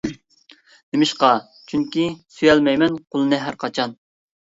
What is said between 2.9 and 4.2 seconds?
قۇلنى ھەر قاچان.